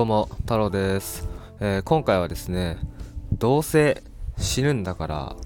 [0.00, 1.28] どうも太郎です、
[1.60, 2.78] えー今回はですね
[3.34, 4.02] どうせ
[4.38, 5.36] 死ぬんだから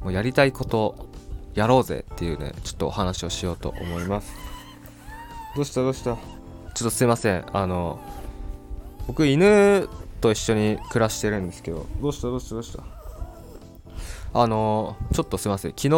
[0.00, 1.06] もうやりたいこと
[1.52, 4.32] やろうぜっていうねちょっとお話をしようと思います。
[5.54, 5.82] どうした？
[5.82, 6.16] どうした？
[6.16, 7.44] ちょっとすいません。
[7.52, 8.00] あの
[9.06, 9.86] 僕犬
[10.22, 11.84] と一緒に暮らしてるんですけど。
[12.00, 12.28] どうした？
[12.28, 12.54] どうした？
[12.54, 12.82] どうした？
[14.32, 15.72] あのちょっとすいません。
[15.72, 15.92] 昨日あ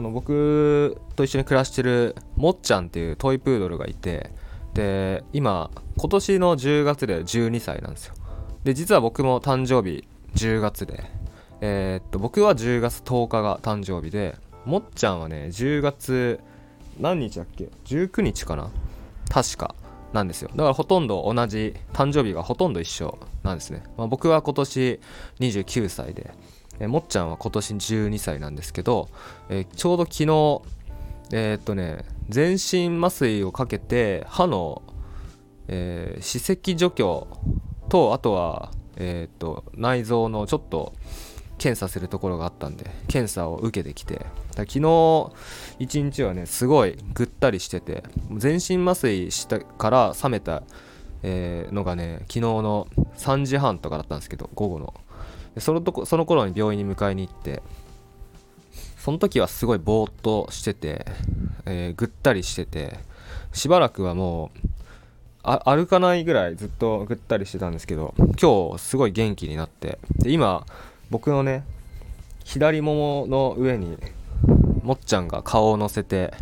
[0.00, 4.30] の僕と一緒に暮らしてるもっちゃんっていうトイプードルがいて
[4.78, 8.14] で今今年の10月で12歳なんですよ。
[8.62, 11.02] で実は僕も誕生日10月で
[11.60, 16.38] えーっと僕は10月10日が誕生日でもっちゃんはね10月
[17.00, 18.70] 何日だっけ？19日かな？
[19.28, 19.74] 確か
[20.12, 20.50] なんですよ。
[20.50, 25.00] だからほとんど同じ誕生日がほとんど一緒なんですね、まあ、僕は今年
[25.40, 26.30] 29歳で
[26.78, 29.08] えもっちゃんは今年12歳なんですけど、
[29.48, 30.62] えーちょうど昨日
[31.32, 34.82] えーっとね全身麻酔をかけて歯の、
[35.68, 37.26] えー歯石除去
[37.88, 40.92] とあとは、えーっと内臓のちょっと
[41.58, 44.26] 検査するところがあったんで検査を受けてきて。
[44.54, 45.32] だ昨日
[45.78, 48.02] 一日はねすごいぐったりしてて
[48.36, 50.64] 全身麻酔したから覚めた、
[51.22, 54.94] えーのがね昨日の3時半とかだったんですけど午後の。
[55.58, 57.62] そのとこその頃に病院に迎えに行って
[59.08, 61.06] その時はすごいぼーっとしてて、
[61.64, 62.98] えーぐったりしてて
[63.54, 64.50] しばらくはも
[65.42, 70.66] う歩かないぐらいずっとぐったりしてたんですけど今日すごい元気になってで今
[71.08, 71.64] 僕のね
[72.44, 73.96] 左ももの上に
[74.82, 76.34] もっちゃんが顔を乗せて、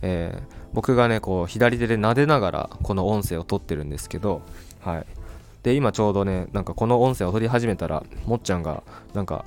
[0.00, 4.42] えー僕がねこう左手で撫でながらこの音声を撮ってるんですけど
[4.82, 5.06] はい。
[5.64, 9.46] で今ちょうどねなんかこの音声を撮り始めたらもっちゃんがなんか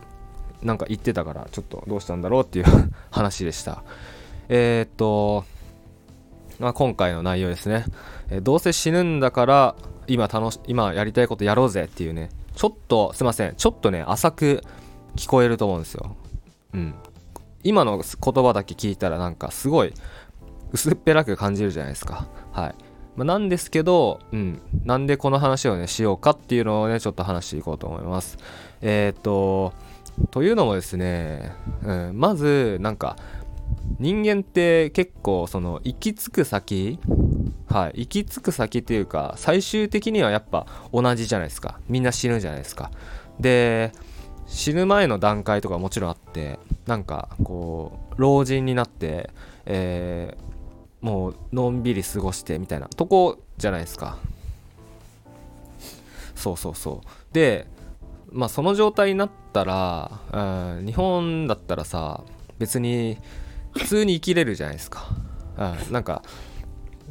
[0.62, 2.66] なんか言ってたからちょっとどうしたんだろうっていう
[3.12, 3.84] 話でした。
[4.50, 5.46] えーっと
[6.60, 7.86] まあ、今回の内容ですね、
[8.30, 9.76] えーどうせ死ぬんだから
[10.08, 12.30] 今楽し今やりたいことやろうぜっていうね。
[12.56, 13.56] ちょっとすいません。
[13.56, 14.64] ちょっとね浅く
[15.16, 16.16] 聞こえると思うんですよ。
[16.74, 16.96] うん。
[17.64, 19.94] 今の言葉だけ聞いたらなんかすごい
[20.72, 22.28] 薄っぺらく感じるじゃないですか。
[22.52, 22.76] はい、
[23.16, 28.38] まあ、なんですけど、うん、なんでこの話をねしようかっていうのをねちょっと話していこうと思います。
[28.82, 29.74] えーっと
[30.32, 33.18] というのもですね、うん、まずなんか
[34.00, 37.00] 人間って結構その行き着く先
[37.68, 41.80] はい行き着く先っていうか最終的にはやっぱ同じじゃないですか。
[41.88, 42.92] みんな死ぬじゃないですか。
[43.40, 43.92] で
[44.48, 49.30] 死ぬ前の段階とかもちろんあってなんかこう老人になって、
[49.66, 50.48] えー
[51.00, 54.18] もうのんびり過ごしてみたいなとこじゃないですか。
[56.36, 57.34] そうそうそう。
[57.34, 57.68] で
[58.32, 60.20] まあその状態になったら、
[60.78, 62.24] うん、日本だったらさ
[62.60, 63.18] 別に
[63.72, 65.08] 普通に生きれるじゃないですか、
[65.58, 66.24] うん、なんか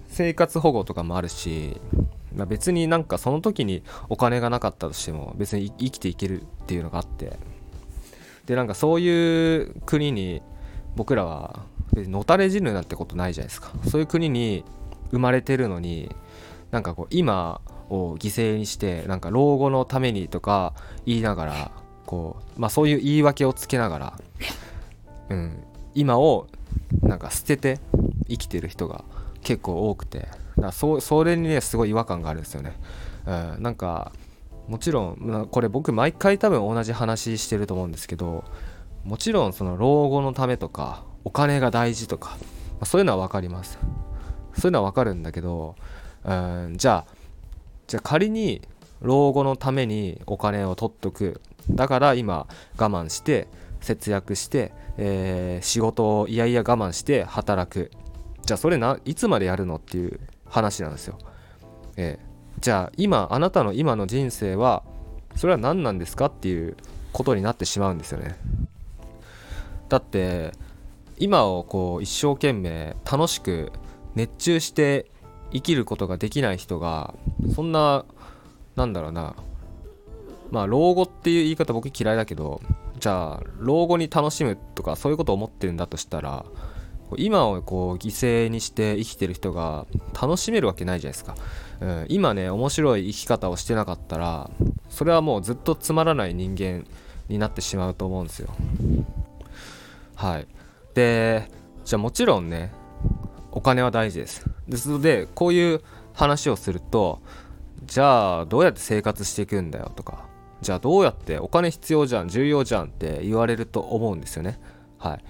[0.09, 1.81] 生活保護とかもあるし、
[2.35, 7.39] まあ、別になんかその時にお金がなかったとしても別に生きていけるっていうのがあって。
[8.47, 10.41] でなんかそういう国に
[10.95, 13.73] 僕らは別にのたれ死ぬなんてことないじゃないですか。
[13.89, 14.65] そういう国に
[15.11, 16.15] 生まれてるのに
[16.71, 20.75] なんかこう今を犠牲にしてなんか老後のためにとか
[21.05, 21.71] 言いながら
[22.05, 24.21] こうまあそういう言い訳をつけながら
[25.31, 25.65] うん
[25.95, 26.47] 今を
[27.03, 27.79] なんか捨てて
[28.29, 29.05] 生きてる人が
[29.43, 32.75] 結構多くてだそそれにねすごい違和感があるんですよね、
[33.27, 34.13] うん、なんか
[34.69, 38.45] もちろんこれ僕毎回多分同じ話してると思うんですけど
[39.05, 43.79] もちろんその老後のためとかお金が大事とか、まあそういうのは分かります。
[44.55, 45.75] そういうのは分かるんだけど
[46.25, 47.16] うんじゃあ
[47.87, 48.63] じゃあ仮に
[49.01, 51.41] 老後のためにお金を取っとく。
[51.71, 52.47] だから今
[52.79, 53.49] 我慢して
[53.81, 57.91] 節約して、えー仕事をいやいや我慢して働く。
[58.43, 61.19] じゃあそれないつまでやるのっていう話なんですよ、
[61.97, 62.27] えー
[62.61, 64.83] じゃあ今あなたの今の人生は
[65.35, 66.77] それは何なんですかっていう
[67.13, 68.37] ことになってしまうんですよね。
[69.91, 70.53] だって
[71.19, 73.73] 今をこう一生懸命楽しく
[74.15, 75.11] 熱中して
[75.57, 77.15] 生きることができない人が
[77.55, 78.05] そんな
[78.77, 79.35] なんだろうな。
[80.51, 82.61] まあ老後っていう言い方僕嫌いだけど
[83.01, 86.45] じゃあ老後に楽しむとかそういうことを思ってるんだとしたら
[87.17, 89.87] 今をこう犠牲にして生きてる人が
[90.21, 91.37] 楽しめるわけないじゃないですか、
[91.81, 94.51] うん、今ね面白い生き方をしてなかったら
[94.89, 96.87] それはもうずっとつまらない人間
[97.29, 98.55] になってしまうと思うんですよ。
[100.15, 100.47] はい。
[100.95, 101.51] で
[101.85, 102.73] じゃあもちろんね
[103.51, 104.56] お金は大事です。
[104.69, 105.83] ですのでこういう
[106.15, 107.21] 話をすると
[107.85, 110.27] じゃあどうやって生活していくんだよとか
[110.63, 114.59] じゃあどうやってお金必要じゃん重要じゃんって言われると思うんですよね。
[114.99, 115.25] はい。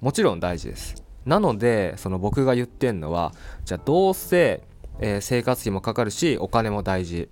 [0.00, 1.02] もちろん大事です。
[1.26, 3.32] なのでその僕が言ってんのは
[3.64, 4.62] じゃあどうせ、
[5.00, 7.28] えー生活費もかかるしお金も大事。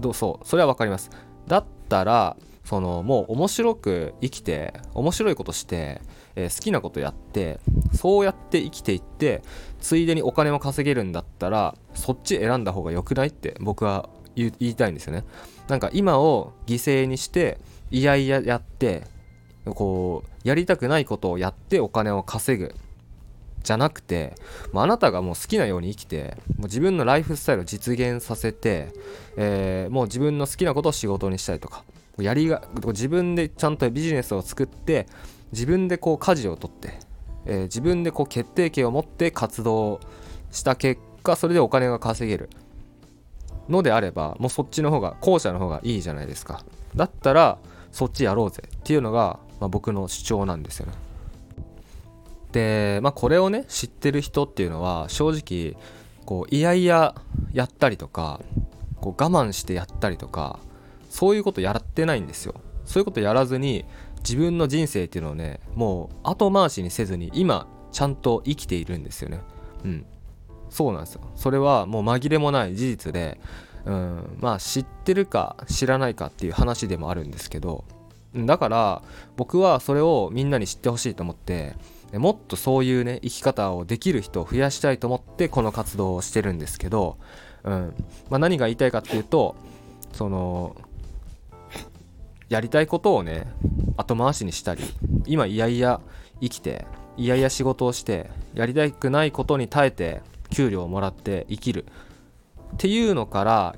[0.00, 1.10] どそうそれは分かります。
[1.48, 6.00] だったらそのもう面白く生きて面白いことして、
[6.36, 7.58] えー、好きなことやって
[7.92, 9.42] そうやって生きていって
[9.80, 15.24] ついでにお金も稼げるんだったらそっち選んだ方が良くないって僕は言いたいんですよね。
[15.68, 17.58] なんか今を犠牲にして
[17.90, 19.04] いやいややって
[19.64, 22.74] こうやりたくないことをやってお金を稼ぐ
[23.62, 24.34] じゃなくて
[24.72, 28.88] もうあなたがもう好きなように生きてもう自分のライフスタイルを実現させて、
[29.36, 31.84] えー、もう自分の好きなことを仕事にしたりとか
[32.18, 35.06] やりが自分でちゃんとビジネスを作って
[35.52, 36.98] 自分でこう舵を取って、
[37.46, 40.00] えー、自分でこう決定権を持って活動
[40.50, 42.50] した結果それでお金が稼げる
[43.68, 46.64] のであればもうそっちの方が後者の方がいいじゃないですか。
[46.94, 47.58] だったら
[47.90, 48.62] そっちやろうぜ。
[48.66, 50.92] っていうのが、まあ、僕の主張なんですよね。
[52.52, 55.80] で、まあ、これをね知ってる人っていうのは正直
[56.24, 57.14] こういやいや
[57.52, 58.40] やったりとか
[59.00, 60.58] こう我慢してやったりとか
[61.12, 62.54] そういうことやってないんですよ。
[62.86, 63.84] そういうことやらずに
[64.20, 69.40] 自分の人生っていうのをねもう後回しにせずに今ちゃんと生きているんですよね。
[69.84, 70.06] うん。
[70.70, 71.20] そうなんですよ。
[71.36, 73.38] それはもう紛れもない事実で
[73.84, 74.38] うん。
[74.40, 77.84] まあ知ってるか知らないかっていう話でもあるんですけど
[78.34, 79.02] だから
[79.36, 81.76] 僕はそれをみんなに知ってほしいと思って
[82.14, 87.18] もっとそういうね生き方をできる人を増やしたいと思ってこの活動をしてるんですけど、
[87.64, 87.94] うん。
[88.30, 89.56] まあ、何が言いたいかっていうと
[90.14, 90.74] その
[92.52, 93.46] やりたいことをね
[93.96, 94.82] 後回しにしたり
[95.24, 96.02] 今いやいや
[96.42, 96.84] 生きて
[97.16, 100.20] いやいや仕事をしてやりたくないことに耐えて
[100.50, 101.86] 給料をもらって生きる。
[102.74, 103.76] っていうのから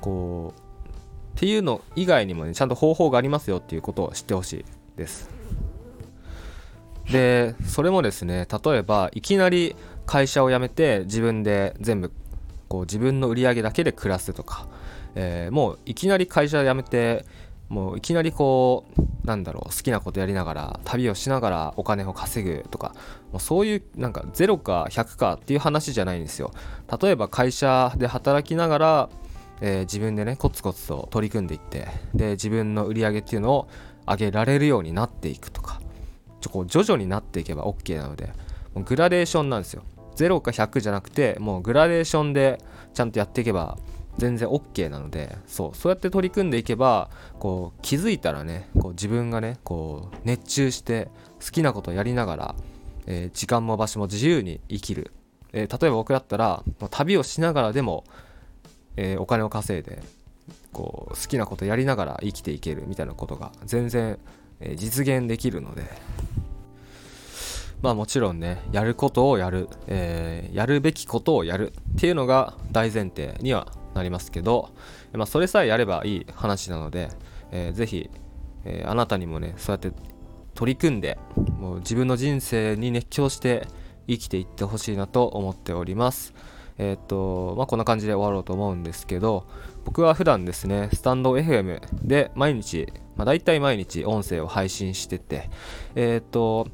[0.00, 0.60] こう
[1.36, 4.64] っていうの以外にもねちゃんと方法がありますよっていうことを知ってほしい
[4.96, 5.28] です。
[7.10, 9.74] でそれもですね例えばいきなり
[10.06, 12.12] 会社を辞めて自分で全部
[12.68, 14.68] こう自分の売り上げだけで暮らすとか、
[15.16, 17.24] えー、もういきなり会社辞めて
[17.68, 22.94] もういきなりこうなんだろう好きなことやりながら旅をしながらお金を稼ぐとか
[23.32, 26.52] もうそういうなんか0か100かっていう話じゃないんですよ。
[27.00, 29.08] 例えば会社で働きながら、
[29.60, 33.68] えー、自分でねコツコツと取り組んでいってで自分の売り上げっていうのを
[34.06, 35.80] 上げられるようになっていくとか
[36.40, 38.32] ちょこう徐々になっていけば OK なので
[38.74, 39.82] もうグラデーションなんですよ。
[40.16, 42.60] 0か100じゃなくてもうグラデーションで
[42.92, 43.78] ちゃんとやっていけば
[44.18, 51.08] 全然 OK なのでそうそうやって取り組んでいけばこう気づいたらねこう自分がねこう熱中して
[51.44, 52.54] 好きなことをやりながら、
[53.06, 55.12] えー、時間も場所も自由に生きる、
[55.52, 58.04] えー、例えば僕だったら旅をしながらでも、
[58.96, 60.02] えー、お金を稼いで
[60.72, 64.18] こう好きなことやりながら生きていけるみたいなことが全然、
[64.60, 65.82] え実現できるので。
[67.82, 74.70] まあもちろんねやることをやる、えやるべきことをやるっていうのが大前提にはなりますけど、
[75.12, 77.08] まあ、それさえやればいい話なので、
[77.50, 78.10] えー、ぜひ、
[78.64, 79.92] えー、あなたにもねそうやって
[80.54, 81.18] 取り組んで
[81.58, 83.66] もう自分の人生に熱狂して
[84.08, 86.34] 生きていってほしいなと思っております。
[86.76, 89.46] えー、っとまあこんな感じで終わろうと思うんですけど
[89.84, 95.50] 僕は普段ですねスタンド FM で毎日、まあ、大体毎日音声を配信してて
[95.94, 96.66] えー、っと、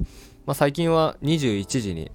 [0.47, 2.11] まあ、最近は21時に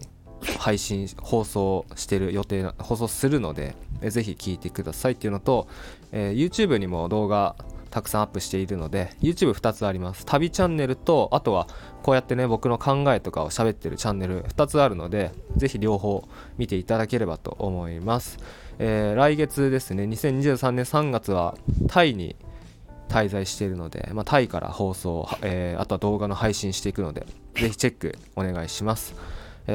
[0.58, 5.68] 配信放送してる予定放送するのでえぜひ聞いてくださいっていうのと、
[6.12, 7.56] えー、YouTube にも動画
[7.90, 10.26] たくさんアップしているので YouTube2 つあります。
[10.26, 11.66] 旅チャンネルとあとは
[12.02, 16.28] こうやってね僕の考えとかを喋ってるチャンネル2つあるのでぜひ両方
[16.58, 18.38] 見ていただければと思います、
[18.78, 21.56] えー、来月ですね2023年3月は
[21.88, 22.36] タイに
[23.08, 29.14] 滞在しているので、まあ、タイから放送、えー、あとは動画の配信していくのでぜひチェックお願いします。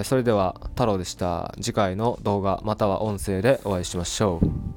[0.03, 1.53] それでは太郎でした。
[1.61, 4.70] 次回の動画または音声でお会いしましょう。